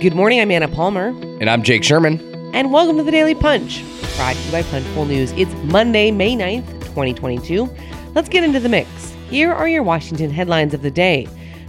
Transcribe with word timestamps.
Good 0.00 0.14
morning, 0.14 0.40
I'm 0.40 0.52
Anna 0.52 0.68
Palmer. 0.68 1.08
And 1.40 1.50
I'm 1.50 1.64
Jake 1.64 1.82
Sherman. 1.82 2.20
And 2.54 2.72
welcome 2.72 2.98
to 2.98 3.02
the 3.02 3.10
Daily 3.10 3.34
Punch, 3.34 3.82
brought 4.14 4.36
to 4.36 4.42
you 4.42 4.52
by 4.52 4.62
Punchbowl 4.62 5.06
News. 5.06 5.32
It's 5.32 5.52
Monday, 5.64 6.12
May 6.12 6.36
9th, 6.36 6.68
2022. 6.82 7.68
Let's 8.14 8.28
get 8.28 8.44
into 8.44 8.60
the 8.60 8.68
mix. 8.68 8.88
Here 9.28 9.52
are 9.52 9.66
your 9.66 9.82
Washington 9.82 10.30
headlines 10.30 10.72
of 10.72 10.82
the 10.82 10.90
day. 10.92 11.26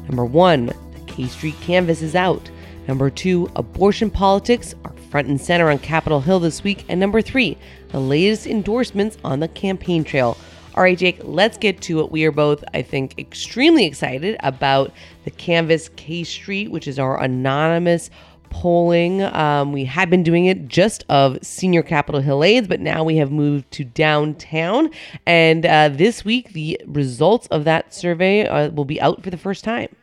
Number 0.08 0.24
one, 0.26 0.68
the 0.68 1.02
K 1.08 1.26
Street 1.26 1.56
Canvass 1.62 2.04
is 2.04 2.14
out. 2.14 2.52
Number 2.88 3.10
two, 3.10 3.50
abortion 3.56 4.12
politics 4.12 4.76
are 4.86 4.94
front 5.10 5.28
and 5.28 5.42
center 5.42 5.72
on 5.72 5.80
Capitol 5.80 6.22
Hill 6.22 6.40
this 6.40 6.64
week. 6.64 6.86
And 6.88 7.00
number 7.00 7.24
three, 7.24 7.58
the 7.88 8.00
latest 8.00 8.46
endorsements 8.46 9.18
on 9.24 9.40
the 9.40 9.48
campaign 9.48 10.04
trail. 10.04 10.38
All 10.76 10.84
right, 10.84 10.98
Jake, 10.98 11.20
let's 11.24 11.58
get 11.58 11.82
to 11.82 12.00
it. 12.00 12.12
We 12.12 12.26
are 12.26 12.32
both, 12.32 12.64
I 12.74 12.82
think, 12.82 13.18
extremely 13.18 13.86
excited 13.86 14.38
about 14.42 14.94
the 15.26 15.32
Canvass 15.32 15.90
K 15.96 16.24
Street, 16.24 16.72
which 16.72 16.88
is 16.88 17.00
our 17.00 17.22
anonymous 17.22 18.10
polling. 18.50 19.22
Um, 19.24 19.74
we 19.74 19.86
had 19.86 20.10
been 20.10 20.24
doing 20.24 20.46
it 20.46 20.68
just 20.68 21.06
of 21.10 21.38
senior 21.42 21.84
Capitol 21.84 22.22
Hill 22.22 22.44
aides, 22.44 22.68
but 22.68 22.80
now 22.80 23.04
we 23.04 23.18
have 23.18 23.32
moved 23.32 23.70
to 23.72 23.84
downtown. 23.84 24.90
And 25.26 25.66
uh, 25.66 25.90
this 25.90 26.24
week, 26.24 26.54
the 26.54 26.80
results 26.86 27.48
of 27.48 27.64
that 27.66 27.94
survey 27.94 28.48
uh, 28.48 28.70
will 28.70 28.86
be 28.86 29.02
out 29.02 29.24
for 29.24 29.30
the 29.30 29.38
first 29.38 29.64
time. 29.64 29.96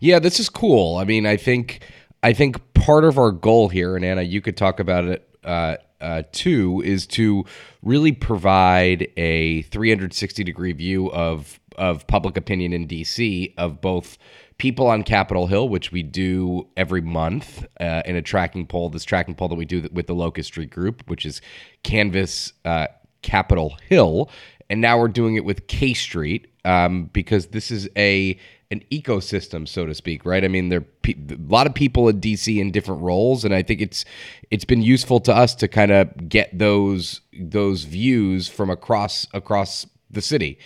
Yeah, 0.00 0.18
this 0.18 0.40
is 0.40 0.48
cool. 0.48 0.96
I 0.96 1.04
mean, 1.04 1.26
I 1.26 1.36
think 1.36 1.80
I 2.22 2.32
think 2.32 2.74
part 2.74 3.04
of 3.04 3.18
our 3.18 3.30
goal 3.30 3.68
here, 3.68 3.96
and 3.96 4.04
Anna, 4.04 4.22
you 4.22 4.40
could 4.40 4.56
talk 4.56 4.80
about 4.80 5.04
it 5.04 5.28
uh, 5.44 5.76
uh, 6.00 6.22
too, 6.32 6.82
is 6.84 7.06
to 7.08 7.44
really 7.82 8.12
provide 8.12 9.08
a 9.16 9.62
360 9.62 10.44
degree 10.44 10.72
view 10.72 11.10
of 11.12 11.58
of 11.76 12.06
public 12.06 12.36
opinion 12.36 12.72
in 12.72 12.86
DC 12.86 13.54
of 13.56 13.80
both 13.80 14.18
people 14.58 14.86
on 14.86 15.02
Capitol 15.02 15.46
Hill, 15.46 15.68
which 15.68 15.90
we 15.90 16.02
do 16.02 16.68
every 16.76 17.00
month 17.00 17.64
uh, 17.80 18.02
in 18.04 18.16
a 18.16 18.22
tracking 18.22 18.66
poll. 18.66 18.90
This 18.90 19.04
tracking 19.04 19.34
poll 19.34 19.48
that 19.48 19.54
we 19.54 19.64
do 19.64 19.88
with 19.92 20.06
the 20.06 20.14
Locust 20.14 20.48
Street 20.48 20.70
Group, 20.70 21.08
which 21.08 21.24
is 21.24 21.40
Canvass 21.82 22.52
uh, 22.64 22.88
Capitol 23.22 23.76
Hill, 23.88 24.30
and 24.68 24.80
now 24.80 24.98
we're 24.98 25.08
doing 25.08 25.36
it 25.36 25.44
with 25.44 25.66
K 25.66 25.94
Street 25.94 26.48
um, 26.64 27.06
because 27.06 27.48
this 27.48 27.70
is 27.70 27.88
a 27.96 28.38
an 28.70 28.82
ecosystem, 28.92 29.66
so 29.66 29.84
to 29.84 29.94
speak, 29.94 30.24
right? 30.24 30.44
I 30.44 30.48
mean, 30.48 30.68
there 30.68 30.78
are 30.78 30.86
pe- 31.02 31.14
a 31.14 31.36
lot 31.48 31.66
of 31.66 31.74
people 31.74 32.08
in 32.08 32.20
DC 32.20 32.58
in 32.58 32.70
different 32.70 33.02
roles, 33.02 33.44
and 33.44 33.52
I 33.52 33.62
think 33.62 33.80
it's 33.80 34.04
it's 34.50 34.64
been 34.64 34.82
useful 34.82 35.18
to 35.20 35.34
us 35.34 35.54
to 35.56 35.68
kind 35.68 35.90
of 35.90 36.28
get 36.28 36.56
those 36.56 37.20
those 37.38 37.84
views 37.84 38.48
from 38.48 38.70
across 38.70 39.26
across 39.34 39.86
the 40.10 40.22
city. 40.22 40.58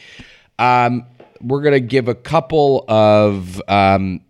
Um, 0.59 1.07
we're 1.41 1.63
gonna 1.63 1.81
give 1.81 2.09
a 2.09 2.15
couple 2.15 2.85
of 2.89 3.61
um, 3.69 4.21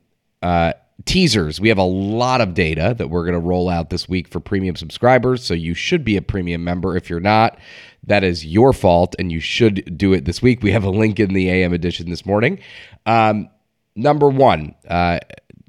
uh, 0.41 0.75
teasers. 1.05 1.61
We 1.61 1.69
have 1.69 1.78
a 1.78 1.83
lot 1.83 2.41
of 2.41 2.55
data 2.55 2.95
that 2.97 3.08
we're 3.08 3.25
gonna 3.25 3.41
roll 3.41 3.69
out 3.69 3.91
this 3.91 4.08
week 4.08 4.28
for 4.28 4.39
premium 4.39 4.77
subscribers, 4.77 5.42
so 5.42 5.52
you 5.52 5.75
should 5.75 6.05
be 6.05 6.17
a 6.17 6.22
premium 6.22 6.62
member. 6.62 6.97
If 6.97 7.11
you're 7.11 7.19
not, 7.19 7.58
that 8.06 8.22
is 8.22 8.47
your 8.47 8.72
fault, 8.72 9.17
and 9.19 9.33
you 9.33 9.41
should 9.41 9.98
do 9.98 10.12
it 10.12 10.27
this 10.27 10.41
week. 10.41 10.62
We 10.62 10.70
have 10.70 10.84
a 10.84 10.91
link 10.91 11.19
in 11.19 11.34
the 11.34 11.50
AM 11.50 11.72
edition 11.72 12.08
this 12.08 12.25
morning. 12.25 12.61
Um, 13.06 13.48
Number 13.96 14.28
one, 14.28 14.74
uh, 14.88 15.20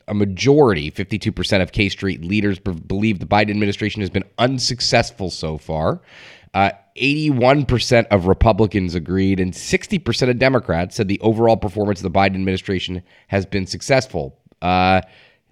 a 0.07 0.13
majority, 0.13 0.91
52% 0.91 1.61
of 1.61 1.71
K 1.71 1.89
Street 1.89 2.23
leaders 2.23 2.59
b- 2.59 2.71
believe 2.71 3.19
the 3.19 3.25
Biden 3.25 3.51
administration 3.51 4.01
has 4.01 4.09
been 4.09 4.23
unsuccessful 4.37 5.29
so 5.29 5.57
far. 5.57 6.01
Uh, 6.53 6.71
81% 6.95 8.07
of 8.07 8.27
Republicans 8.27 8.95
agreed, 8.95 9.39
and 9.39 9.51
60% 9.51 10.29
of 10.29 10.39
Democrats 10.39 10.95
said 10.95 11.07
the 11.07 11.19
overall 11.19 11.57
performance 11.57 11.99
of 11.99 12.03
the 12.11 12.17
Biden 12.17 12.35
administration 12.35 13.03
has 13.27 13.45
been 13.45 13.67
successful. 13.67 14.39
Uh, 14.61 15.01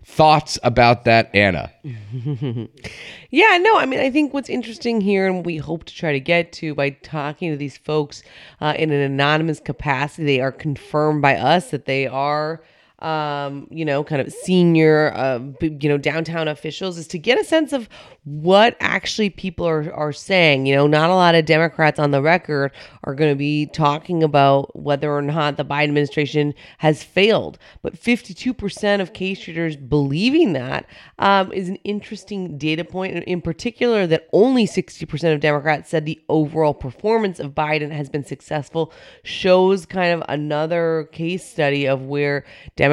thoughts 0.03 0.59
about 0.63 1.05
that, 1.05 1.29
Anna? 1.33 1.71
yeah, 1.83 3.57
no, 3.57 3.77
I 3.77 3.85
mean, 3.85 3.99
I 3.99 4.09
think 4.09 4.33
what's 4.33 4.49
interesting 4.49 5.01
here, 5.01 5.27
and 5.27 5.45
we 5.45 5.57
hope 5.57 5.85
to 5.85 5.95
try 5.95 6.11
to 6.11 6.19
get 6.19 6.51
to 6.53 6.75
by 6.75 6.91
talking 6.91 7.51
to 7.51 7.57
these 7.57 7.77
folks 7.77 8.23
uh, 8.61 8.73
in 8.77 8.91
an 8.91 9.01
anonymous 9.01 9.59
capacity, 9.59 10.25
they 10.25 10.41
are 10.41 10.51
confirmed 10.51 11.21
by 11.21 11.35
us 11.35 11.71
that 11.71 11.85
they 11.85 12.07
are 12.07 12.61
um, 13.03 13.67
you 13.69 13.83
know, 13.83 14.03
kind 14.03 14.21
of 14.21 14.31
senior, 14.31 15.13
uh, 15.13 15.39
you 15.61 15.89
know, 15.89 15.97
downtown 15.97 16.47
officials 16.47 16.97
is 16.97 17.05
to 17.07 17.19
get 17.19 17.39
a 17.39 17.43
sense 17.43 17.73
of 17.73 17.89
what 18.23 18.77
actually 18.79 19.29
people 19.29 19.67
are, 19.67 19.93
are 19.93 20.13
saying. 20.13 20.65
You 20.65 20.75
know, 20.75 20.87
not 20.87 21.09
a 21.09 21.15
lot 21.15 21.35
of 21.35 21.45
Democrats 21.45 21.99
on 21.99 22.11
the 22.11 22.21
record 22.21 22.71
are 23.03 23.13
going 23.13 23.29
to 23.29 23.35
be 23.35 23.65
talking 23.65 24.23
about 24.23 24.73
whether 24.79 25.13
or 25.13 25.21
not 25.21 25.57
the 25.57 25.65
Biden 25.65 25.89
administration 25.89 26.53
has 26.77 27.03
failed. 27.03 27.57
But 27.81 27.95
52% 27.95 29.01
of 29.01 29.11
K 29.11 29.33
Streeters 29.33 29.77
believing 29.89 30.53
that 30.53 30.85
um, 31.19 31.51
is 31.51 31.67
an 31.67 31.75
interesting 31.83 32.57
data 32.57 32.85
point, 32.85 33.21
in 33.25 33.41
particular, 33.41 34.07
that 34.07 34.29
only 34.31 34.65
60% 34.65 35.33
of 35.33 35.41
Democrats 35.41 35.89
said 35.89 36.05
the 36.05 36.21
overall 36.29 36.73
performance 36.73 37.39
of 37.39 37.51
Biden 37.51 37.91
has 37.91 38.09
been 38.09 38.23
successful, 38.23 38.93
shows 39.23 39.85
kind 39.85 40.13
of 40.13 40.23
another 40.29 41.09
case 41.11 41.45
study 41.45 41.85
of 41.85 42.03
where 42.03 42.45
Democrats 42.77 42.92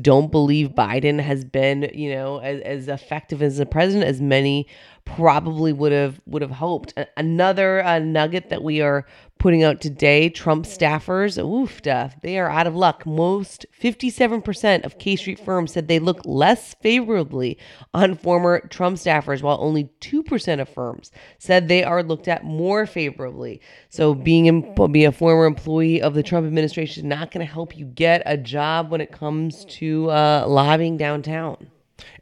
don't 0.00 0.30
believe 0.30 0.70
Biden 0.70 1.20
has 1.20 1.44
been, 1.44 1.90
you 1.94 2.14
know, 2.14 2.38
as, 2.38 2.60
as 2.62 2.88
effective 2.88 3.42
as 3.42 3.58
a 3.58 3.66
president 3.66 4.08
as 4.08 4.20
many 4.20 4.66
probably 5.16 5.72
would 5.72 5.92
have 5.92 6.20
would 6.26 6.42
have 6.42 6.50
hoped. 6.50 6.94
Another 7.16 7.84
uh, 7.84 7.98
nugget 7.98 8.50
that 8.50 8.62
we 8.62 8.80
are 8.80 9.06
putting 9.38 9.62
out 9.62 9.80
today: 9.80 10.28
Trump 10.28 10.64
staffers, 10.64 11.42
oof, 11.42 11.78
stuff 11.78 12.14
they 12.22 12.38
are 12.38 12.50
out 12.50 12.66
of 12.66 12.76
luck. 12.76 13.06
Most 13.06 13.66
57% 13.80 14.84
of 14.84 14.98
K 14.98 15.16
Street 15.16 15.38
firms 15.38 15.72
said 15.72 15.88
they 15.88 15.98
look 15.98 16.20
less 16.24 16.74
favorably 16.74 17.58
on 17.94 18.14
former 18.14 18.60
Trump 18.68 18.96
staffers, 18.96 19.42
while 19.42 19.58
only 19.60 19.90
2% 20.00 20.60
of 20.60 20.68
firms 20.68 21.10
said 21.38 21.68
they 21.68 21.82
are 21.82 22.02
looked 22.02 22.28
at 22.28 22.44
more 22.44 22.86
favorably. 22.86 23.60
So 23.88 24.14
being 24.14 24.74
be 24.92 25.04
a 25.04 25.12
former 25.12 25.46
employee 25.46 26.02
of 26.02 26.14
the 26.14 26.22
Trump 26.22 26.46
administration 26.46 27.04
is 27.04 27.08
not 27.08 27.30
going 27.30 27.46
to 27.46 27.52
help 27.52 27.76
you 27.76 27.86
get 27.86 28.22
a 28.26 28.36
job 28.36 28.90
when 28.90 29.00
it 29.00 29.12
comes 29.12 29.64
to 29.66 30.10
uh, 30.10 30.44
lobbying 30.46 30.96
downtown. 30.96 31.70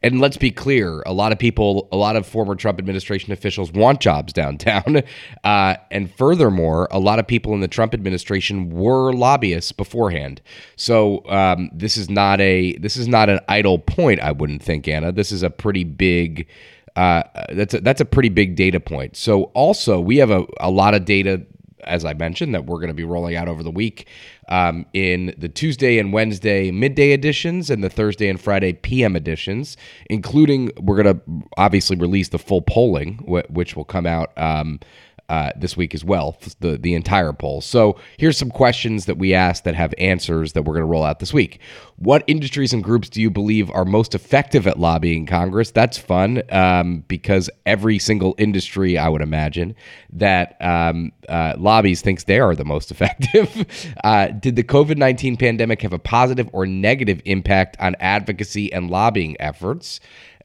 And 0.02 0.20
let's 0.20 0.36
be 0.36 0.50
clear, 0.50 1.02
a 1.06 1.12
lot 1.12 1.32
of 1.32 1.38
people, 1.38 1.88
a 1.92 1.96
lot 1.96 2.16
of 2.16 2.26
former 2.26 2.54
Trump 2.54 2.78
administration 2.78 3.32
officials 3.32 3.72
want 3.72 4.00
jobs 4.00 4.32
downtown. 4.32 5.02
Uh, 5.44 5.76
and 5.90 6.12
furthermore, 6.14 6.88
a 6.90 6.98
lot 6.98 7.18
of 7.18 7.26
people 7.26 7.54
in 7.54 7.60
the 7.60 7.68
Trump 7.68 7.94
administration 7.94 8.70
were 8.70 9.12
lobbyists 9.12 9.70
beforehand. 9.70 10.40
So 10.76 11.24
um, 11.28 11.70
this 11.72 11.96
is 11.96 12.10
not 12.10 12.40
a 12.40 12.76
this 12.78 12.96
is 12.96 13.06
not 13.06 13.28
an 13.28 13.40
idle 13.48 13.78
point. 13.78 14.20
I 14.20 14.32
wouldn't 14.32 14.62
think, 14.62 14.88
Anna. 14.88 15.12
This 15.12 15.30
is 15.30 15.42
a 15.42 15.50
pretty 15.50 15.84
big. 15.84 16.48
Uh, 16.96 17.22
that's 17.52 17.74
a, 17.74 17.80
that's 17.80 18.00
a 18.00 18.04
pretty 18.04 18.28
big 18.28 18.56
data 18.56 18.80
point. 18.80 19.16
So 19.16 19.44
also 19.54 20.00
we 20.00 20.16
have 20.16 20.30
a, 20.30 20.44
a 20.58 20.70
lot 20.70 20.94
of 20.94 21.04
data 21.04 21.42
as 21.86 22.04
I 22.04 22.14
mentioned, 22.14 22.54
that 22.54 22.66
we're 22.66 22.76
going 22.76 22.88
to 22.88 22.94
be 22.94 23.04
rolling 23.04 23.36
out 23.36 23.48
over 23.48 23.62
the 23.62 23.70
week 23.70 24.08
um, 24.48 24.86
in 24.92 25.34
the 25.38 25.48
Tuesday 25.48 25.98
and 25.98 26.12
Wednesday 26.12 26.70
midday 26.70 27.12
editions 27.12 27.70
and 27.70 27.82
the 27.82 27.90
Thursday 27.90 28.28
and 28.28 28.40
Friday 28.40 28.72
PM 28.72 29.16
editions, 29.16 29.76
including 30.10 30.70
we're 30.80 31.02
going 31.02 31.16
to 31.16 31.48
obviously 31.56 31.96
release 31.96 32.28
the 32.28 32.38
full 32.38 32.62
polling, 32.62 33.18
which 33.48 33.76
will 33.76 33.84
come 33.84 34.06
out. 34.06 34.36
Um, 34.36 34.80
uh, 35.28 35.50
this 35.56 35.76
week 35.76 35.94
as 35.94 36.04
well, 36.04 36.36
the 36.60 36.78
the 36.78 36.94
entire 36.94 37.32
poll. 37.32 37.60
So 37.60 37.98
here's 38.16 38.38
some 38.38 38.50
questions 38.50 39.06
that 39.06 39.18
we 39.18 39.34
asked 39.34 39.64
that 39.64 39.74
have 39.74 39.92
answers 39.98 40.52
that 40.52 40.62
we're 40.62 40.74
going 40.74 40.82
to 40.82 40.90
roll 40.90 41.02
out 41.02 41.18
this 41.18 41.32
week. 41.32 41.60
What 41.96 42.24
industries 42.26 42.72
and 42.72 42.84
groups 42.84 43.08
do 43.08 43.20
you 43.20 43.30
believe 43.30 43.70
are 43.70 43.84
most 43.84 44.14
effective 44.14 44.66
at 44.66 44.78
lobbying 44.78 45.26
Congress? 45.26 45.70
That's 45.70 45.96
fun 45.96 46.42
um, 46.50 47.04
because 47.08 47.48
every 47.64 47.98
single 47.98 48.34
industry, 48.38 48.98
I 48.98 49.08
would 49.08 49.22
imagine, 49.22 49.74
that 50.12 50.56
um, 50.60 51.12
uh, 51.28 51.54
lobbies 51.56 52.02
thinks 52.02 52.24
they 52.24 52.38
are 52.38 52.54
the 52.54 52.64
most 52.64 52.90
effective. 52.92 53.66
uh, 54.04 54.28
did 54.28 54.56
the 54.56 54.64
COVID 54.64 54.96
nineteen 54.96 55.36
pandemic 55.36 55.82
have 55.82 55.92
a 55.92 55.98
positive 55.98 56.48
or 56.52 56.66
negative 56.66 57.20
impact 57.24 57.76
on 57.80 57.96
advocacy 57.98 58.72
and 58.72 58.90
lobbying 58.90 59.36
efforts? 59.40 60.00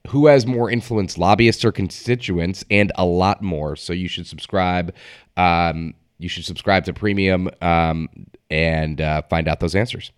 Who 0.08 0.28
has 0.28 0.46
more 0.46 0.70
influence, 0.70 1.18
lobbyists 1.18 1.64
or 1.64 1.72
constituents, 1.72 2.66
and 2.70 2.92
a 2.96 3.06
lot 3.06 3.42
more. 3.42 3.76
So 3.76 3.94
you 3.94 4.08
should 4.08 4.28
subscribe. 4.28 4.94
Um, 5.38 5.94
you 6.18 6.30
should 6.30 6.46
subscribe 6.46 6.86
to 6.86 6.94
Premium 6.94 7.50
um, 7.62 8.10
and 8.50 9.02
uh, 9.02 9.24
find 9.24 9.48
out 9.48 9.60
those 9.60 9.76
answers. 9.76 10.12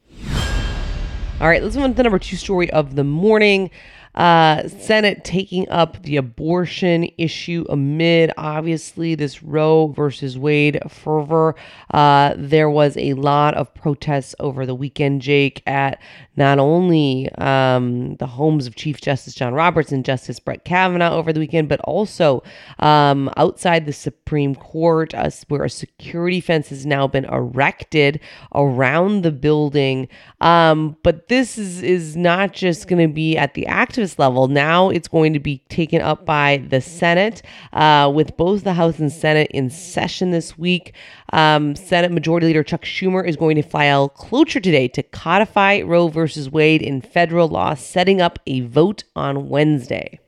All 1.39 1.47
right, 1.47 1.61
let's 1.61 1.75
move 1.75 1.85
on 1.85 1.91
to 1.91 1.97
the 1.97 2.03
number 2.03 2.19
two 2.19 2.37
story 2.37 2.69
of 2.71 2.95
the 2.95 3.03
morning. 3.03 3.69
Uh, 4.15 4.67
Senate 4.67 5.23
taking 5.23 5.67
up 5.69 6.01
the 6.03 6.17
abortion 6.17 7.09
issue 7.17 7.65
amid 7.69 8.31
obviously 8.37 9.15
this 9.15 9.41
Roe 9.41 9.87
versus 9.87 10.37
Wade 10.37 10.79
fervor. 10.87 11.55
Uh, 11.91 12.35
there 12.37 12.69
was 12.69 12.95
a 12.97 13.13
lot 13.13 13.55
of 13.55 13.73
protests 13.73 14.35
over 14.39 14.65
the 14.65 14.75
weekend, 14.75 15.21
Jake, 15.21 15.63
at 15.65 15.99
not 16.35 16.59
only 16.59 17.29
um, 17.37 18.15
the 18.17 18.27
homes 18.27 18.67
of 18.67 18.75
Chief 18.75 19.01
Justice 19.01 19.35
John 19.35 19.53
Roberts 19.53 19.91
and 19.91 20.05
Justice 20.05 20.39
Brett 20.39 20.65
Kavanaugh 20.65 21.15
over 21.15 21.31
the 21.33 21.39
weekend, 21.39 21.69
but 21.69 21.79
also 21.81 22.43
um, 22.79 23.31
outside 23.37 23.85
the 23.85 23.93
Supreme 23.93 24.55
Court, 24.55 25.13
uh, 25.13 25.29
where 25.47 25.63
a 25.63 25.69
security 25.69 26.41
fence 26.41 26.69
has 26.69 26.85
now 26.85 27.07
been 27.07 27.25
erected 27.25 28.19
around 28.53 29.23
the 29.23 29.31
building. 29.31 30.07
Um, 30.41 30.97
but 31.03 31.29
this 31.29 31.57
is, 31.57 31.81
is 31.81 32.15
not 32.15 32.53
just 32.53 32.87
going 32.87 33.07
to 33.07 33.13
be 33.13 33.37
at 33.37 33.53
the 33.53 33.65
activist 33.69 34.02
level. 34.19 34.47
Now 34.47 34.89
it's 34.89 35.07
going 35.07 35.33
to 35.33 35.39
be 35.39 35.59
taken 35.69 36.01
up 36.01 36.25
by 36.25 36.57
the 36.69 36.81
Senate, 36.81 37.41
uh, 37.73 38.11
with 38.13 38.35
both 38.37 38.63
the 38.63 38.73
House 38.73 38.99
and 38.99 39.11
Senate 39.11 39.49
in 39.51 39.69
session 39.69 40.31
this 40.31 40.57
week. 40.57 40.93
Um, 41.31 41.75
Senate 41.75 42.11
Majority 42.11 42.47
Leader 42.47 42.63
Chuck 42.63 42.83
Schumer 42.83 43.27
is 43.27 43.35
going 43.35 43.55
to 43.55 43.63
file 43.63 44.09
cloture 44.09 44.59
today 44.59 44.87
to 44.89 45.03
codify 45.03 45.81
Roe 45.81 46.07
versus 46.07 46.49
Wade 46.49 46.81
in 46.81 47.01
federal 47.01 47.47
law, 47.47 47.73
setting 47.73 48.21
up 48.21 48.39
a 48.45 48.61
vote 48.61 49.03
on 49.15 49.49
Wednesday. 49.49 50.19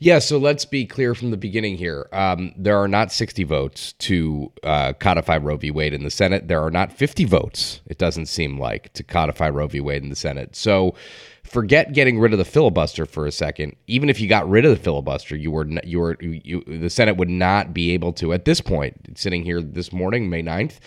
Yeah, 0.00 0.20
so 0.20 0.38
let's 0.38 0.64
be 0.64 0.86
clear 0.86 1.14
from 1.14 1.32
the 1.32 1.36
beginning 1.36 1.76
here. 1.76 2.08
Um, 2.12 2.52
there 2.56 2.78
are 2.78 2.86
not 2.86 3.10
60 3.10 3.42
votes 3.44 3.94
to 3.94 4.52
uh, 4.62 4.92
codify 4.92 5.38
Roe 5.38 5.56
v. 5.56 5.72
Wade 5.72 5.92
in 5.92 6.04
the 6.04 6.10
Senate. 6.10 6.46
There 6.46 6.62
are 6.62 6.70
not 6.70 6.92
50 6.92 7.24
votes, 7.24 7.80
it 7.86 7.98
doesn't 7.98 8.26
seem 8.26 8.60
like, 8.60 8.92
to 8.92 9.02
codify 9.02 9.48
Roe 9.48 9.66
v. 9.66 9.80
Wade 9.80 10.04
in 10.04 10.08
the 10.08 10.16
Senate. 10.16 10.54
So 10.54 10.94
forget 11.48 11.92
getting 11.92 12.18
rid 12.18 12.32
of 12.32 12.38
the 12.38 12.44
filibuster 12.44 13.06
for 13.06 13.26
a 13.26 13.32
second. 13.32 13.76
Even 13.86 14.10
if 14.10 14.20
you 14.20 14.28
got 14.28 14.48
rid 14.48 14.64
of 14.64 14.70
the 14.70 14.82
filibuster, 14.82 15.36
you 15.36 15.50
were 15.50 15.66
you 15.84 15.98
were 15.98 16.16
you, 16.20 16.62
the 16.66 16.90
Senate 16.90 17.16
would 17.16 17.30
not 17.30 17.72
be 17.72 17.92
able 17.92 18.12
to 18.14 18.32
at 18.32 18.44
this 18.44 18.60
point, 18.60 19.18
sitting 19.18 19.44
here 19.44 19.62
this 19.62 19.92
morning, 19.92 20.30
May 20.30 20.42
9th, 20.42 20.78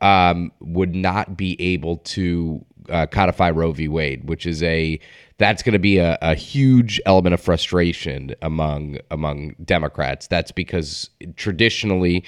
um, 0.00 0.52
would 0.60 0.94
not 0.94 1.36
be 1.36 1.60
able 1.60 1.98
to 1.98 2.64
uh, 2.90 3.06
codify 3.06 3.50
Roe 3.50 3.72
v. 3.72 3.88
Wade, 3.88 4.28
which 4.28 4.46
is 4.46 4.62
a 4.62 4.98
that's 5.38 5.62
going 5.62 5.74
to 5.74 5.78
be 5.78 5.98
a, 5.98 6.16
a 6.22 6.34
huge 6.34 7.00
element 7.04 7.34
of 7.34 7.40
frustration 7.40 8.34
among 8.42 8.98
among 9.10 9.54
Democrats. 9.64 10.26
That's 10.26 10.52
because 10.52 11.10
traditionally. 11.36 12.24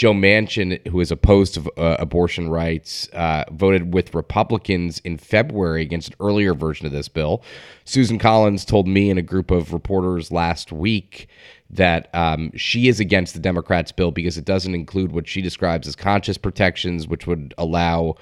Joe 0.00 0.14
Manchin, 0.14 0.86
who 0.88 0.98
is 1.00 1.10
opposed 1.10 1.52
to 1.52 1.70
uh, 1.76 1.96
abortion 1.98 2.48
rights, 2.48 3.06
uh, 3.12 3.44
voted 3.52 3.92
with 3.92 4.14
Republicans 4.14 4.98
in 5.00 5.18
February 5.18 5.82
against 5.82 6.08
an 6.08 6.14
earlier 6.20 6.54
version 6.54 6.86
of 6.86 6.92
this 6.92 7.06
bill. 7.06 7.42
Susan 7.84 8.18
Collins 8.18 8.64
told 8.64 8.88
me 8.88 9.10
and 9.10 9.18
a 9.18 9.22
group 9.22 9.50
of 9.50 9.74
reporters 9.74 10.32
last 10.32 10.72
week 10.72 11.28
that 11.68 12.08
um, 12.14 12.50
she 12.56 12.88
is 12.88 12.98
against 12.98 13.34
the 13.34 13.40
Democrats' 13.40 13.92
bill 13.92 14.10
because 14.10 14.38
it 14.38 14.46
doesn't 14.46 14.74
include 14.74 15.12
what 15.12 15.28
she 15.28 15.42
describes 15.42 15.86
as 15.86 15.96
conscience 15.96 16.38
protections, 16.38 17.06
which 17.06 17.26
would 17.26 17.52
allow, 17.58 18.14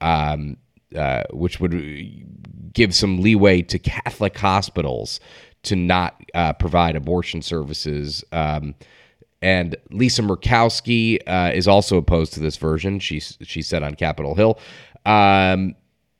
um, 0.00 0.56
uh, 0.96 1.24
which 1.34 1.60
would 1.60 2.72
give 2.72 2.94
some 2.94 3.20
leeway 3.20 3.60
to 3.60 3.78
Catholic 3.78 4.38
hospitals 4.38 5.20
to 5.64 5.76
not 5.76 6.18
uh, 6.32 6.54
provide 6.54 6.96
abortion 6.96 7.42
services. 7.42 8.24
Um, 8.32 8.74
and 9.42 9.76
Lisa 9.90 10.22
Murkowski 10.22 11.18
uh, 11.26 11.52
is 11.54 11.68
also 11.68 11.96
opposed 11.96 12.32
to 12.34 12.40
this 12.40 12.56
version. 12.56 12.98
She 12.98 13.20
she 13.20 13.62
said 13.62 13.82
on 13.82 13.94
Capitol 13.94 14.34
Hill. 14.34 14.58
Um, 15.04 15.74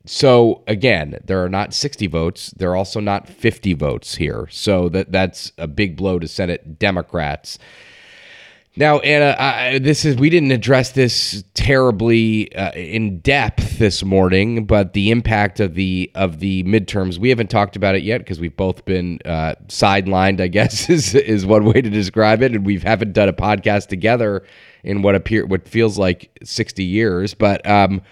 so 0.06 0.62
again, 0.68 1.18
there 1.24 1.42
are 1.44 1.48
not 1.48 1.74
60 1.74 2.06
votes. 2.06 2.50
There 2.56 2.70
are 2.70 2.76
also 2.76 3.00
not 3.00 3.28
50 3.28 3.74
votes 3.74 4.14
here. 4.14 4.46
So 4.50 4.88
that 4.90 5.10
that's 5.10 5.52
a 5.58 5.66
big 5.66 5.96
blow 5.96 6.18
to 6.18 6.28
Senate 6.28 6.78
Democrats. 6.78 7.58
Now, 8.78 8.99
Anna, 8.99 9.34
I, 9.38 9.78
this 9.78 10.05
is 10.05 10.17
we 10.17 10.28
didn't 10.28 10.50
address 10.50 10.93
this 10.93 11.43
terribly 11.55 12.55
uh, 12.55 12.73
in 12.73 13.20
depth 13.20 13.78
this 13.78 14.05
morning, 14.05 14.67
but 14.67 14.93
the 14.93 15.11
impact 15.11 15.61
of 15.61 15.73
the 15.73 16.11
of 16.14 16.40
the 16.40 16.62
midterms 16.64 17.17
we 17.17 17.31
haven't 17.31 17.49
talked 17.49 17.75
about 17.75 17.94
it 17.94 18.02
yet 18.02 18.19
because 18.19 18.38
we've 18.38 18.56
both 18.56 18.84
been 18.84 19.19
uh, 19.25 19.55
sidelined. 19.69 20.43
I 20.43 20.49
guess 20.49 20.90
is 20.90 21.14
is 21.14 21.46
one 21.46 21.64
way 21.64 21.81
to 21.81 21.88
describe 21.88 22.43
it, 22.43 22.52
and 22.55 22.67
we 22.67 22.78
haven't 22.78 23.14
done 23.14 23.31
a 23.31 23.32
podcast 23.32 23.87
together 23.87 24.44
in 24.84 25.00
what 25.00 25.14
appear 25.14 25.46
what 25.46 25.67
feels 25.67 25.99
like 25.99 26.38
sixty 26.44 26.84
years. 26.84 27.32
But 27.32 27.67
um, 27.67 28.02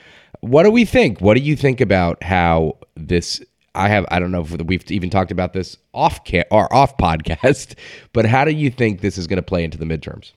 what 0.40 0.62
do 0.62 0.70
we 0.70 0.86
think? 0.86 1.20
What 1.20 1.36
do 1.36 1.42
you 1.42 1.56
think 1.56 1.82
about 1.82 2.22
how 2.22 2.78
this 2.96 3.42
I 3.74 3.88
have 3.90 4.06
I 4.10 4.18
don't 4.18 4.32
know 4.32 4.40
if 4.40 4.50
we've 4.62 4.90
even 4.90 5.10
talked 5.10 5.30
about 5.30 5.52
this 5.52 5.76
off 5.92 6.24
ca- 6.24 6.44
or 6.50 6.72
off 6.72 6.96
podcast, 6.96 7.74
but 8.14 8.24
how 8.24 8.46
do 8.46 8.52
you 8.52 8.70
think 8.70 9.02
this 9.02 9.18
is 9.18 9.26
going 9.26 9.36
to 9.36 9.42
play 9.42 9.62
into 9.62 9.76
the 9.76 9.84
midterms? 9.84 10.32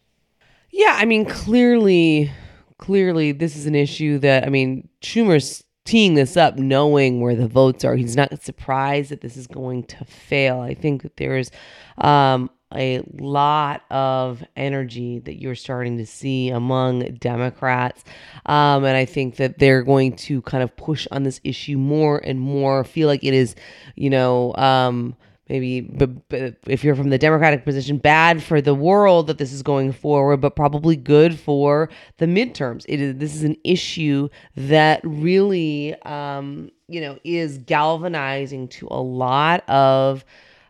Yeah, 0.71 0.95
I 0.97 1.05
mean, 1.05 1.25
clearly, 1.25 2.31
clearly, 2.77 3.31
this 3.31 3.55
is 3.55 3.65
an 3.65 3.75
issue 3.75 4.19
that 4.19 4.45
I 4.45 4.49
mean, 4.49 4.89
Schumer's 5.01 5.63
teeing 5.85 6.15
this 6.15 6.35
up, 6.35 6.57
knowing 6.57 7.21
where 7.21 7.35
the 7.35 7.47
votes 7.47 7.85
are. 7.85 7.95
He's 7.95 8.15
not 8.15 8.43
surprised 8.43 9.09
that 9.11 9.21
this 9.21 9.37
is 9.37 9.47
going 9.47 9.83
to 9.83 10.03
fail. 10.05 10.59
I 10.59 10.73
think 10.73 11.03
that 11.03 11.15
there 11.15 11.37
is 11.37 11.49
um, 11.97 12.49
a 12.75 13.01
lot 13.13 13.83
of 13.89 14.43
energy 14.57 15.19
that 15.19 15.39
you're 15.39 15.55
starting 15.55 15.97
to 15.97 16.05
see 16.05 16.49
among 16.49 16.99
Democrats. 17.15 18.03
Um, 18.45 18.83
and 18.83 18.97
I 18.97 19.05
think 19.05 19.37
that 19.37 19.59
they're 19.59 19.83
going 19.83 20.17
to 20.17 20.41
kind 20.41 20.61
of 20.61 20.75
push 20.75 21.07
on 21.11 21.23
this 21.23 21.39
issue 21.45 21.77
more 21.77 22.17
and 22.17 22.39
more, 22.39 22.83
feel 22.83 23.07
like 23.07 23.23
it 23.23 23.33
is, 23.33 23.55
you 23.95 24.09
know, 24.09 24.53
um, 24.55 25.15
maybe 25.49 25.81
but, 25.81 26.29
but 26.29 26.55
if 26.67 26.83
you're 26.83 26.95
from 26.95 27.09
the 27.09 27.17
democratic 27.17 27.63
position 27.65 27.97
bad 27.97 28.41
for 28.41 28.61
the 28.61 28.75
world 28.75 29.27
that 29.27 29.38
this 29.38 29.51
is 29.53 29.63
going 29.63 29.91
forward 29.91 30.38
but 30.38 30.55
probably 30.55 30.95
good 30.95 31.39
for 31.39 31.89
the 32.17 32.25
midterms. 32.25 32.85
It 32.88 33.01
is 33.01 33.15
this 33.17 33.35
is 33.35 33.44
an 33.44 33.57
issue 33.63 34.29
that 34.55 35.01
really 35.03 35.95
um 36.03 36.69
you 36.88 37.01
know 37.01 37.17
is 37.23 37.57
galvanizing 37.59 38.67
to 38.69 38.88
a 38.89 39.01
lot 39.01 39.67
of 39.69 40.23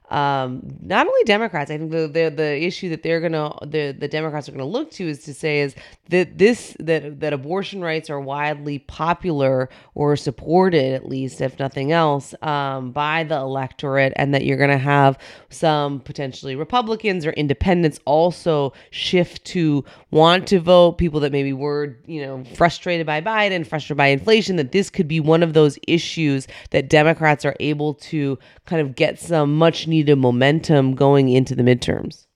um, 0.10 0.62
not 0.82 1.06
only 1.06 1.24
Democrats, 1.26 1.70
I 1.70 1.78
think 1.78 1.92
the, 1.92 2.08
the 2.08 2.34
the 2.34 2.64
issue 2.64 2.88
that 2.90 3.04
they're 3.04 3.20
gonna 3.20 3.54
the 3.66 3.92
the 3.92 4.08
Democrats 4.08 4.48
are 4.48 4.54
gonna 4.54 4.64
look 4.64 4.90
to 4.92 5.10
is 5.10 5.24
to 5.26 5.34
say 5.34 5.60
is 5.60 5.76
that 6.10 6.38
this 6.38 6.78
that 6.80 7.20
that 7.20 7.34
abortion 7.34 7.82
rights 7.82 8.10
are 8.10 8.20
widely 8.20 8.80
popular 8.80 9.70
or 9.96 10.16
supported 10.16 10.94
at 10.94 11.10
least 11.10 11.42
if 11.42 11.60
nothing 11.60 11.92
else 11.92 12.34
um, 12.42 12.92
by 12.92 13.26
the 13.26 13.36
electorate, 13.36 14.14
and 14.16 14.34
that 14.34 14.46
you're 14.46 14.58
gonna 14.58 14.78
have 14.78 15.18
some 15.50 16.00
potentially 16.00 16.56
Republicans 16.56 17.26
or 17.26 17.32
Independents 17.32 18.00
also 18.06 18.72
shift 18.92 19.44
to 19.44 19.84
want 20.12 20.48
to 20.48 20.62
vote 20.62 20.94
people 20.94 21.20
that 21.20 21.34
maybe 21.34 21.52
were 21.52 21.98
you 22.06 22.26
know 22.26 22.46
frustrated 22.56 23.06
by 23.06 23.20
Biden, 23.20 23.68
frustrated 23.68 23.98
by 23.98 24.08
inflation. 24.08 24.56
That 24.56 24.72
this 24.72 24.90
could 24.90 25.10
be 25.10 25.20
one 25.20 25.44
of 25.44 25.52
those 25.52 25.78
issues 25.86 26.48
that 26.70 26.88
Democrats 26.88 27.44
are 27.44 27.58
able 27.60 27.94
to 27.96 28.40
kind 28.66 28.82
of 28.82 28.96
get 28.96 29.20
some 29.20 29.58
much 29.58 29.86
needed 29.86 29.97
needed 29.98 30.16
momentum 30.16 30.96
going 30.96 31.30
into 31.30 31.56
the 31.56 31.64
midterms. 31.64 32.28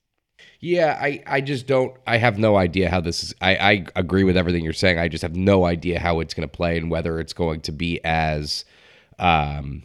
Yeah, 0.60 0.98
I, 1.02 1.24
I 1.26 1.42
just 1.42 1.66
don't. 1.66 1.96
I 2.06 2.18
have 2.18 2.38
no 2.38 2.56
idea 2.56 2.90
how 2.90 3.02
this 3.02 3.24
is. 3.24 3.34
I, 3.42 3.56
I 3.56 3.86
agree 3.96 4.24
with 4.24 4.38
everything 4.38 4.64
you're 4.64 4.74
saying. 4.74 5.00
I 5.00 5.08
just 5.08 5.24
have 5.24 5.36
no 5.36 5.66
idea 5.66 6.00
how 6.00 6.20
it's 6.20 6.36
going 6.36 6.48
to 6.48 6.56
play 6.56 6.78
and 6.78 6.92
whether 6.92 7.20
it's 7.20 7.34
going 7.34 7.62
to 7.62 7.72
be 7.72 8.00
as, 8.04 8.64
um, 9.18 9.82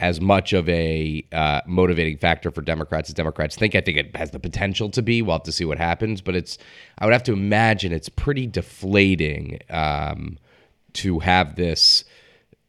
as 0.00 0.20
much 0.20 0.52
of 0.52 0.68
a 0.68 1.24
uh, 1.30 1.60
motivating 1.66 2.18
factor 2.18 2.50
for 2.50 2.62
Democrats 2.62 3.10
as 3.10 3.14
Democrats 3.14 3.54
think. 3.54 3.76
I 3.76 3.80
think 3.80 3.96
it 3.96 4.16
has 4.16 4.32
the 4.32 4.40
potential 4.40 4.90
to 4.90 5.02
be. 5.02 5.22
We'll 5.22 5.36
have 5.36 5.44
to 5.44 5.52
see 5.52 5.64
what 5.64 5.78
happens, 5.78 6.20
but 6.20 6.34
it's. 6.34 6.58
I 6.98 7.04
would 7.04 7.12
have 7.12 7.22
to 7.24 7.32
imagine 7.32 7.92
it's 7.92 8.08
pretty 8.08 8.48
deflating 8.48 9.60
um, 9.70 10.36
to 10.94 11.20
have 11.20 11.54
this 11.54 12.04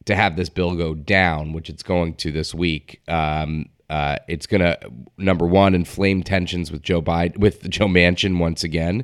to 0.05 0.15
have 0.15 0.35
this 0.35 0.49
bill 0.49 0.75
go 0.75 0.93
down, 0.93 1.53
which 1.53 1.69
it's 1.69 1.83
going 1.83 2.15
to 2.15 2.31
this 2.31 2.53
week, 2.53 3.01
um, 3.07 3.67
uh, 3.89 4.17
it's 4.27 4.47
going 4.47 4.61
to 4.61 4.79
number 5.17 5.45
one 5.45 5.75
inflame 5.75 6.23
tensions 6.23 6.71
with 6.71 6.81
Joe 6.81 7.01
Biden 7.01 7.37
with 7.37 7.61
Joe 7.69 7.87
Manchin 7.87 8.39
once 8.39 8.63
again. 8.63 9.03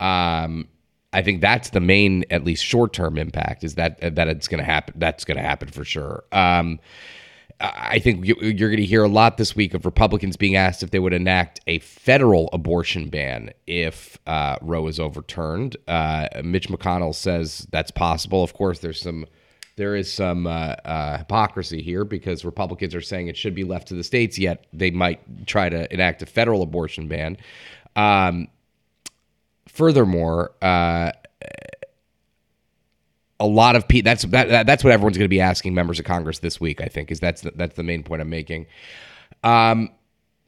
Um, 0.00 0.68
I 1.12 1.22
think 1.22 1.40
that's 1.42 1.70
the 1.70 1.80
main, 1.80 2.24
at 2.30 2.42
least 2.44 2.64
short 2.64 2.92
term 2.92 3.18
impact 3.18 3.64
is 3.64 3.74
that 3.74 4.00
that 4.16 4.28
it's 4.28 4.48
going 4.48 4.58
to 4.58 4.64
happen. 4.64 4.94
That's 4.96 5.24
going 5.24 5.36
to 5.36 5.42
happen 5.42 5.68
for 5.68 5.84
sure. 5.84 6.24
Um, 6.32 6.80
I 7.60 8.00
think 8.00 8.24
you're 8.24 8.34
going 8.68 8.76
to 8.76 8.84
hear 8.84 9.04
a 9.04 9.08
lot 9.08 9.36
this 9.36 9.54
week 9.54 9.72
of 9.72 9.84
Republicans 9.84 10.36
being 10.36 10.56
asked 10.56 10.82
if 10.82 10.90
they 10.90 10.98
would 10.98 11.12
enact 11.12 11.60
a 11.68 11.78
federal 11.78 12.48
abortion 12.52 13.08
ban 13.08 13.50
if 13.68 14.18
uh, 14.26 14.56
Roe 14.60 14.88
is 14.88 14.98
overturned. 14.98 15.76
Uh, 15.86 16.28
Mitch 16.42 16.68
McConnell 16.68 17.14
says 17.14 17.68
that's 17.70 17.92
possible. 17.92 18.42
Of 18.42 18.54
course, 18.54 18.80
there's 18.80 19.00
some 19.00 19.26
there 19.76 19.96
is 19.96 20.12
some 20.12 20.46
uh, 20.46 20.50
uh, 20.84 21.18
hypocrisy 21.18 21.82
here 21.82 22.04
because 22.04 22.44
Republicans 22.44 22.94
are 22.94 23.00
saying 23.00 23.28
it 23.28 23.36
should 23.36 23.54
be 23.54 23.64
left 23.64 23.88
to 23.88 23.94
the 23.94 24.04
states, 24.04 24.38
yet 24.38 24.66
they 24.72 24.90
might 24.90 25.46
try 25.46 25.68
to 25.68 25.92
enact 25.92 26.22
a 26.22 26.26
federal 26.26 26.62
abortion 26.62 27.08
ban. 27.08 27.38
Um, 27.96 28.48
furthermore, 29.66 30.52
uh, 30.60 31.12
a 33.40 33.46
lot 33.46 33.74
of 33.74 33.88
people 33.88 34.08
that's 34.08 34.22
that, 34.24 34.66
that's 34.66 34.84
what 34.84 34.92
everyone's 34.92 35.18
going 35.18 35.24
to 35.24 35.28
be 35.28 35.40
asking 35.40 35.74
members 35.74 35.98
of 35.98 36.04
Congress 36.04 36.38
this 36.38 36.60
week. 36.60 36.80
I 36.80 36.86
think 36.86 37.10
is 37.10 37.18
that's 37.18 37.40
the, 37.40 37.52
that's 37.54 37.74
the 37.74 37.82
main 37.82 38.02
point 38.04 38.22
I'm 38.22 38.30
making. 38.30 38.66
Um, 39.42 39.90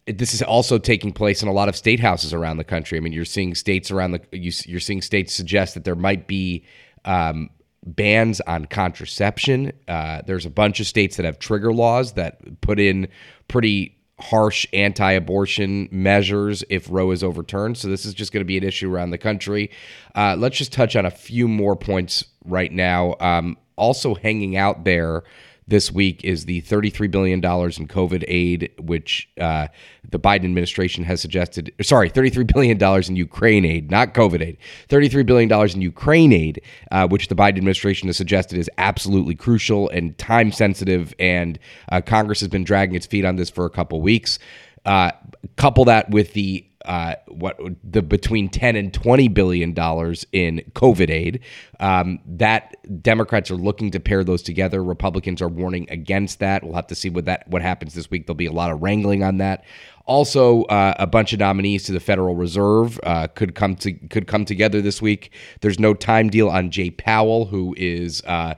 this 0.07 0.35
is 0.35 0.43
also 0.43 0.79
taking 0.79 1.13
place 1.13 1.43
in 1.43 1.49
a 1.49 1.53
lot 1.53 1.69
of 1.69 1.77
state 1.77 1.99
houses 1.99 2.33
around 2.33 2.59
the 2.59 2.65
country. 2.65 2.99
I 2.99 3.01
mean, 3.01 3.13
you're 3.13 3.25
seeing 3.25 3.55
states 3.55 3.91
around 3.91 4.13
the 4.13 4.21
you, 4.33 4.77
are 4.77 4.81
seeing 4.81 5.03
states 5.03 5.35
suggest 5.35 5.75
that 5.75 5.85
there 5.85 5.97
might 5.97 6.27
be 6.27 6.65
um, 7.05 7.51
bans 7.85 8.41
on 8.43 8.65
contraception. 8.67 9.73
Uh, 9.87 10.23
there's 10.27 10.47
a 10.47 10.51
bunch 10.51 10.81
of 10.81 10.87
states 10.87 11.17
that 11.17 11.25
have 11.25 11.39
trigger 11.39 11.73
laws 11.73 12.15
that 12.15 12.61
put 12.61 12.81
in 12.81 13.09
pretty 13.49 13.97
harsh 14.21 14.67
anti-abortion 14.73 15.89
measures 15.91 16.65
if 16.71 16.87
Roe 16.89 17.11
is 17.11 17.23
overturned. 17.23 17.77
So 17.77 17.89
this 17.89 18.07
is 18.07 18.15
just 18.15 18.33
going 18.33 18.43
to 18.43 18.47
be 18.47 18.57
an 18.57 18.65
issue 18.65 18.93
around 18.93 19.11
the 19.11 19.19
country. 19.19 19.71
Uh, 20.15 20.37
let's 20.39 20.57
just 20.57 20.73
touch 20.73 20.97
on 20.97 21.05
a 21.05 21.11
few 21.11 21.49
more 21.49 21.77
points 21.77 22.25
right 22.45 22.73
now. 22.73 23.17
Um, 23.21 23.59
also 23.77 24.15
hanging 24.15 24.57
out 24.57 24.85
there 24.85 25.25
this 25.67 25.91
week 25.91 26.23
is 26.25 26.45
the 26.45 26.63
$33 26.63 27.11
billion 27.11 27.39
in 27.39 27.43
COVID 27.43 28.25
aid, 28.29 28.71
which 28.79 29.29
uh, 29.41 29.69
the 30.11 30.19
Biden 30.19 30.45
administration 30.45 31.05
has 31.05 31.21
suggested. 31.21 31.73
Sorry, 31.81 32.11
$33 32.11 32.53
billion 32.53 33.05
in 33.09 33.17
Ukraine 33.17 33.65
aid, 33.65 33.91
not 33.91 34.15
COVID 34.15 34.43
aid. 34.43 34.59
$33 34.89 35.25
billion 35.25 35.71
in 35.71 35.81
Ukraine 35.81 36.33
aid, 36.33 36.61
uh, 36.91 37.09
which 37.09 37.29
the 37.29 37.35
Biden 37.35 37.57
administration 37.57 38.09
has 38.09 38.17
suggested 38.17 38.59
is 38.59 38.71
absolutely 38.79 39.35
crucial 39.35 39.89
and 39.91 40.17
time 40.19 40.53
sensitive. 40.53 41.15
And 41.19 41.59
uh, 41.91 42.01
Congress 42.03 42.41
has 42.41 42.49
been 42.49 42.65
dragging 42.65 42.95
its 42.95 43.07
feet 43.07 43.25
on 43.25 43.37
this 43.37 43.51
for 43.51 43.65
a 43.65 43.71
couple 43.71 44.01
weeks. 44.03 44.39
Uh, 44.85 45.13
couple 45.57 45.87
that 45.87 46.11
with 46.11 46.35
the 46.35 46.67
uh, 46.85 47.15
what 47.29 47.59
the 47.83 48.03
between 48.03 48.49
10 48.49 48.77
and 48.77 48.93
20 48.93 49.29
billion 49.29 49.73
dollars 49.73 50.27
in 50.33 50.63
COVID 50.75 51.11
aid. 51.11 51.41
Um, 51.81 52.21
that 52.27 52.77
Democrats 53.03 53.51
are 53.51 53.57
looking 53.57 53.91
to 53.91 54.01
pair 54.01 54.25
those 54.25 54.43
together. 54.43 54.83
Republicans 54.83 55.43
are 55.43 55.49
warning 55.49 55.87
against 55.91 56.39
that. 56.39 56.63
We'll 56.63 56.75
have 56.75 56.87
to 56.89 56.95
see 56.95 57.11
what 57.11 57.25
that 57.25 57.49
what 57.49 57.63
happens 57.63 57.95
this 57.95 58.11
week. 58.11 58.27
There'll 58.27 58.37
be 58.37 58.47
a 58.47 58.53
lot 58.53 58.71
of 58.71 58.83
wrangling 58.83 59.23
on 59.23 59.39
that. 59.39 59.65
Also, 60.07 60.65
uh, 60.65 60.93
a 60.99 61.07
bunch 61.07 61.33
of 61.33 61.39
nominees 61.39 61.85
to 61.85 61.93
the 61.93 62.01
Federal 62.01 62.35
Reserve 62.35 63.01
uh, 63.05 63.27
could 63.29 63.55
come 63.55 63.75
to 63.77 63.93
could 63.93 64.27
come 64.27 64.45
together 64.45 64.83
this 64.83 65.01
week. 65.01 65.33
There's 65.63 65.79
no 65.79 65.95
time 65.95 66.29
deal 66.29 66.51
on 66.51 66.71
Jay 66.71 66.91
Powell, 66.91 67.47
who 67.47 67.75
is 67.79 68.23
uh, 68.27 68.55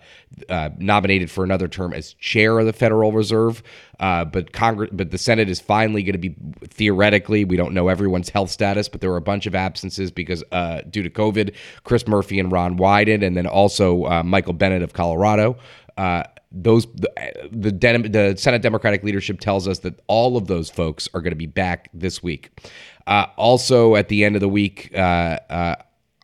uh 0.49 0.71
nominated 0.79 1.31
for 1.31 1.45
another 1.45 1.69
term 1.69 1.95
as 1.95 2.15
chair 2.15 2.59
of 2.59 2.67
the 2.67 2.73
Federal 2.73 3.13
Reserve. 3.13 3.63
Uh, 4.01 4.25
but 4.25 4.53
Congress, 4.53 4.91
but 4.93 5.13
the 5.13 5.19
Senate 5.19 5.49
is 5.49 5.61
finally 5.61 6.03
going 6.03 6.21
to 6.21 6.29
be 6.29 6.35
theoretically. 6.65 7.45
We 7.45 7.57
don't 7.57 7.75
know 7.75 7.87
everyone's 8.17 8.31
health 8.31 8.51
status, 8.51 8.89
but 8.89 9.01
there 9.01 9.11
were 9.11 9.17
a 9.17 9.23
bunch 9.23 9.47
of 9.47 9.55
absences 9.55 10.11
because 10.11 10.43
uh, 10.53 10.81
due 10.89 11.03
to 11.03 11.11
COVID. 11.11 11.55
Chris 11.85 12.07
Murphy 12.09 12.41
and 12.41 12.51
Ron 12.51 12.79
Wyden, 12.79 13.25
and 13.25 13.37
then 13.37 13.47
also 13.47 14.23
Michael 14.23 14.55
Bennet 14.55 14.83
of 14.83 14.93
Colorado 14.93 15.57
those 16.53 16.87
the 16.87 17.11
the, 17.53 17.71
the, 18.09 18.35
Senate 18.39 18.63
Democratic 18.63 19.03
leadership 19.03 19.41
tells 19.41 19.69
us 19.69 19.81
that 19.81 20.01
all 20.07 20.37
of 20.37 20.47
those 20.47 20.71
folks 20.71 21.09
are 21.13 21.21
going 21.21 21.33
to 21.33 21.37
be 21.37 21.47
back 21.47 21.91
this 21.93 22.23
week. 22.23 22.51
Uh, 23.07 23.27
also, 23.37 23.95
at 23.95 24.09
the 24.09 24.25
end 24.25 24.37
of 24.37 24.41
the 24.41 24.49
week, 24.49 24.91
uh, 24.95 25.39
uh, 25.51 25.77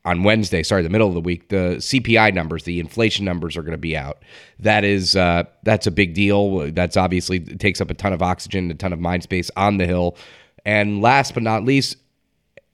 on 0.04 0.24
Wednesday, 0.24 0.62
sorry, 0.62 0.82
the 0.82 0.88
middle 0.88 1.06
of 1.06 1.14
the 1.14 1.20
week, 1.20 1.48
the 1.48 1.76
CPI 1.78 2.34
numbers, 2.34 2.64
the 2.64 2.80
inflation 2.80 3.24
numbers 3.24 3.56
are 3.56 3.62
going 3.62 3.72
to 3.72 3.78
be 3.78 3.96
out. 3.96 4.22
That 4.58 4.84
is 4.84 5.14
uh, 5.14 5.44
that's 5.62 5.86
a 5.86 5.90
big 5.90 6.14
deal. 6.14 6.72
That's 6.72 6.96
obviously 6.96 7.40
takes 7.40 7.80
up 7.80 7.90
a 7.90 7.94
ton 7.94 8.12
of 8.12 8.22
oxygen, 8.22 8.70
a 8.70 8.74
ton 8.74 8.92
of 8.92 9.00
mind 9.00 9.22
space 9.22 9.50
on 9.56 9.76
the 9.78 9.86
hill. 9.86 10.16
And 10.64 11.00
last 11.00 11.34
but 11.34 11.42
not 11.42 11.64
least, 11.64 11.96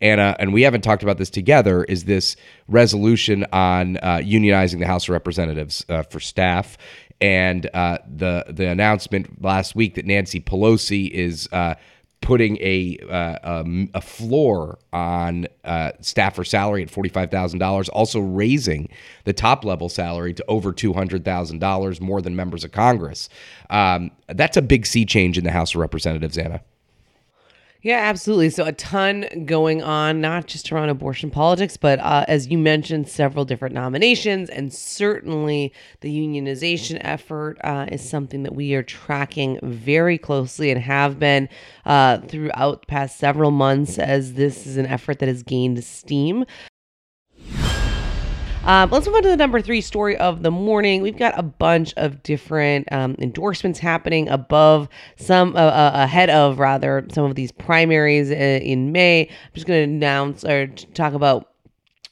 Anna, 0.00 0.36
and 0.38 0.52
we 0.52 0.62
haven't 0.62 0.82
talked 0.82 1.02
about 1.02 1.18
this 1.18 1.30
together, 1.30 1.84
is 1.84 2.04
this 2.04 2.36
resolution 2.68 3.44
on 3.52 3.96
uh, 3.96 4.18
unionizing 4.18 4.78
the 4.78 4.86
House 4.86 5.04
of 5.04 5.10
Representatives 5.10 5.84
uh, 5.88 6.02
for 6.02 6.20
staff 6.20 6.78
and 7.20 7.68
uh, 7.74 7.98
the 8.08 8.44
the 8.48 8.68
announcement 8.68 9.42
last 9.42 9.74
week 9.74 9.94
that 9.96 10.06
Nancy 10.06 10.40
Pelosi 10.40 11.10
is 11.10 11.48
uh, 11.52 11.74
putting 12.20 12.56
a 12.58 12.98
uh, 13.10 13.38
um, 13.42 13.90
a 13.94 14.00
floor 14.00 14.78
on 14.92 15.46
uh, 15.64 15.92
staffer 16.00 16.44
salary 16.44 16.82
at 16.82 16.90
forty 16.90 17.08
five 17.08 17.30
thousand 17.30 17.58
dollars, 17.58 17.88
also 17.88 18.20
raising 18.20 18.88
the 19.24 19.32
top 19.32 19.64
level 19.64 19.88
salary 19.88 20.34
to 20.34 20.44
over 20.46 20.72
two 20.72 20.92
hundred 20.92 21.24
thousand 21.24 21.58
dollars, 21.58 22.00
more 22.00 22.22
than 22.22 22.36
members 22.36 22.64
of 22.64 22.72
Congress. 22.72 23.28
Um, 23.70 24.10
that's 24.28 24.56
a 24.56 24.62
big 24.62 24.86
sea 24.86 25.04
change 25.04 25.38
in 25.38 25.44
the 25.44 25.50
House 25.52 25.74
of 25.74 25.80
Representatives, 25.80 26.38
Anna. 26.38 26.60
Yeah, 27.80 27.98
absolutely. 27.98 28.50
So, 28.50 28.64
a 28.64 28.72
ton 28.72 29.44
going 29.46 29.84
on, 29.84 30.20
not 30.20 30.46
just 30.46 30.72
around 30.72 30.88
abortion 30.88 31.30
politics, 31.30 31.76
but 31.76 32.00
uh, 32.00 32.24
as 32.26 32.48
you 32.48 32.58
mentioned, 32.58 33.08
several 33.08 33.44
different 33.44 33.72
nominations. 33.72 34.50
And 34.50 34.72
certainly 34.72 35.72
the 36.00 36.10
unionization 36.12 36.98
effort 37.02 37.56
uh, 37.62 37.86
is 37.90 38.08
something 38.08 38.42
that 38.42 38.54
we 38.56 38.74
are 38.74 38.82
tracking 38.82 39.60
very 39.62 40.18
closely 40.18 40.72
and 40.72 40.80
have 40.80 41.20
been 41.20 41.48
uh, 41.86 42.18
throughout 42.18 42.80
the 42.80 42.86
past 42.88 43.16
several 43.16 43.52
months, 43.52 43.96
as 43.96 44.32
this 44.34 44.66
is 44.66 44.76
an 44.76 44.86
effort 44.86 45.20
that 45.20 45.28
has 45.28 45.44
gained 45.44 45.82
steam. 45.84 46.44
Um, 48.68 48.90
let's 48.90 49.06
move 49.06 49.14
on 49.14 49.22
to 49.22 49.30
the 49.30 49.36
number 49.38 49.62
three 49.62 49.80
story 49.80 50.14
of 50.18 50.42
the 50.42 50.50
morning. 50.50 51.00
We've 51.00 51.16
got 51.16 51.38
a 51.38 51.42
bunch 51.42 51.94
of 51.96 52.22
different 52.22 52.86
um, 52.92 53.16
endorsements 53.18 53.78
happening 53.78 54.28
above 54.28 54.90
some, 55.16 55.56
uh, 55.56 55.60
uh, 55.60 55.92
ahead 55.94 56.28
of 56.28 56.58
rather, 56.58 57.06
some 57.10 57.24
of 57.24 57.34
these 57.34 57.50
primaries 57.50 58.30
uh, 58.30 58.34
in 58.34 58.92
May. 58.92 59.22
I'm 59.22 59.54
just 59.54 59.66
going 59.66 59.88
to 59.88 59.94
announce 59.94 60.44
or 60.44 60.66
talk 60.66 61.14
about 61.14 61.48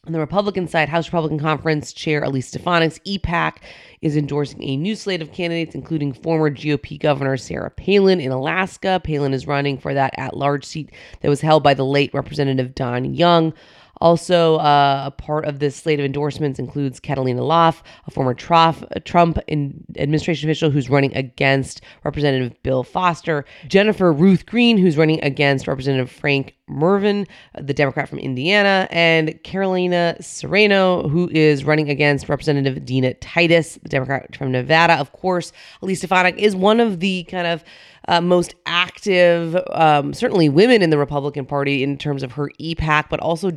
on 0.07 0.13
the 0.13 0.19
Republican 0.19 0.67
side, 0.67 0.89
House 0.89 1.09
Republican 1.09 1.39
Conference 1.39 1.93
Chair 1.93 2.23
Elise 2.23 2.51
Stefanik's 2.51 3.01
EPAC 3.01 3.57
is 4.01 4.17
endorsing 4.17 4.63
a 4.63 4.79
new 4.79 4.97
slate 4.97 5.21
of 5.21 5.33
candidates, 5.33 5.75
including 5.75 6.15
former 6.15 6.51
GOP 6.51 6.99
Governor 6.99 7.37
Sarah 7.37 7.71
Palin 7.71 8.19
in 8.19 8.33
Alaska. 8.33 8.99
Palin 9.05 9.35
is 9.35 9.47
running 9.47 9.77
for 9.77 9.93
that 9.93 10.15
at 10.17 10.35
large 10.35 10.65
seat 10.65 10.91
that 11.21 11.29
was 11.29 11.43
held 11.43 11.63
by 11.63 11.75
the 11.75 11.85
late 11.85 12.15
Representative 12.15 12.75
Don 12.75 13.15
Young. 13.15 13.53
Also, 13.99 14.57
uh, 14.57 15.05
a 15.07 15.11
part 15.11 15.45
of 15.45 15.59
this 15.59 15.76
slate 15.76 15.99
of 15.99 16.05
endorsements 16.05 16.59
includes 16.59 17.00
Catalina 17.00 17.43
Lauf, 17.43 17.83
a 18.07 18.11
former 18.11 18.35
Trump 18.35 19.38
administration 19.49 20.49
official 20.49 20.71
who's 20.71 20.91
running 20.91 21.17
against 21.17 21.81
Representative 22.05 22.61
Bill 22.62 22.83
Foster, 22.83 23.45
Jennifer 23.69 24.12
Ruth 24.12 24.47
Green, 24.47 24.76
who's 24.76 24.97
running 24.97 25.23
against 25.25 25.67
Representative 25.67 26.11
Frank 26.11 26.55
Mrvan, 26.69 27.26
the 27.61 27.73
Democrat 27.73 28.09
from 28.09 28.19
Indiana, 28.19 28.88
and 28.91 29.43
Carolina 29.45 30.17
Serrano, 30.21 31.09
who 31.09 31.29
is 31.31 31.65
running 31.65 31.88
against 31.88 32.29
Representative 32.29 32.85
Dina 32.85 33.15
Titus, 33.15 33.79
the 33.83 33.88
Democrat 33.88 34.35
from 34.37 34.53
Nevada. 34.53 34.95
Of 34.95 35.12
course, 35.12 35.53
Elise 35.81 35.99
Stefanik 35.99 36.37
is 36.38 36.57
one 36.57 36.81
of 36.81 37.00
the 37.00 37.25
kind 37.25 37.47
of 37.47 37.65
uh, 38.09 38.21
most 38.21 38.55
active, 38.67 39.57
um, 39.73 40.12
certainly 40.12 40.49
women 40.49 40.83
in 40.83 40.91
the 40.91 40.99
Republican 40.99 41.45
Party 41.45 41.83
in 41.83 41.99
terms 41.99 42.23
of 42.23 42.33
her 42.33 42.50
EPAC, 42.61 43.09
but 43.09 43.21
also 43.21 43.50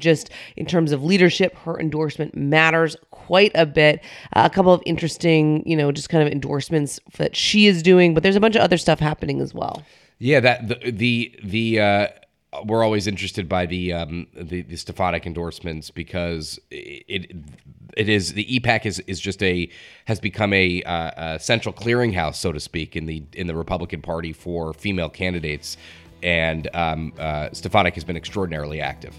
in 0.55 0.65
terms 0.65 0.91
of 0.91 1.03
leadership. 1.03 1.55
Her 1.59 1.79
endorsement 1.79 2.36
matters 2.36 2.95
quite 3.12 3.51
a 3.55 3.65
bit. 3.65 4.01
Uh, 4.36 4.43
a 4.45 4.50
couple 4.50 4.74
of 4.74 4.81
interesting, 4.86 5.63
you 5.67 5.75
know, 5.75 5.91
just 5.91 6.09
kind 6.09 6.25
of 6.25 6.31
endorsements 6.31 7.00
that 7.17 7.36
she 7.36 7.67
is 7.67 7.83
doing, 7.83 8.13
but 8.13 8.24
there's 8.24 8.36
a 8.36 8.39
bunch 8.39 8.55
of 8.55 8.62
other 8.62 8.77
stuff 8.77 9.00
happening 9.00 9.41
as 9.41 9.53
well. 9.53 9.83
Yeah, 10.19 10.39
that 10.41 10.67
the 10.67 10.91
the 10.91 11.39
the 11.43 11.79
uh, 11.79 12.07
we're 12.65 12.83
always 12.83 13.07
interested 13.07 13.48
by 13.48 13.65
the 13.65 13.93
um, 13.93 14.27
the, 14.33 14.62
the 14.62 14.75
Stefanik 14.75 15.25
endorsements 15.25 15.91
because 15.91 16.59
it 16.71 17.31
it 17.95 18.09
is 18.09 18.33
the 18.33 18.59
EPAC 18.59 18.86
is 18.86 19.00
is 19.01 19.19
just 19.19 19.41
a 19.43 19.69
has 20.05 20.19
become 20.19 20.53
a, 20.53 20.81
uh, 20.83 21.36
a 21.36 21.39
central 21.39 21.74
clearinghouse, 21.74 22.36
so 22.36 22.51
to 22.51 22.59
speak, 22.59 22.95
in 22.95 23.05
the 23.05 23.24
in 23.33 23.48
the 23.48 23.55
Republican 23.55 24.01
Party 24.01 24.33
for 24.33 24.74
female 24.74 25.09
candidates, 25.09 25.77
and 26.24 26.67
um, 26.74 27.13
uh, 27.19 27.50
Stefanik 27.53 27.93
has 27.95 28.03
been 28.03 28.17
extraordinarily 28.17 28.81
active. 28.81 29.15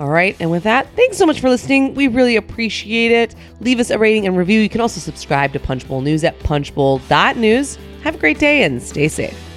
All 0.00 0.08
right, 0.08 0.36
and 0.40 0.50
with 0.50 0.64
that, 0.64 0.88
thanks 0.96 1.16
so 1.16 1.24
much 1.24 1.40
for 1.40 1.48
listening. 1.48 1.94
We 1.94 2.08
really 2.08 2.34
appreciate 2.34 3.12
it. 3.12 3.36
Leave 3.60 3.78
us 3.78 3.90
a 3.90 3.98
rating 3.98 4.26
and 4.26 4.36
review. 4.36 4.60
You 4.60 4.68
can 4.68 4.80
also 4.80 4.98
subscribe 4.98 5.52
to 5.52 5.60
Punchbowl 5.60 6.00
News 6.00 6.24
at 6.24 6.36
punchbowl.news. 6.40 7.78
Have 8.02 8.14
a 8.16 8.18
great 8.18 8.40
day 8.40 8.64
and 8.64 8.82
stay 8.82 9.06
safe. 9.06 9.53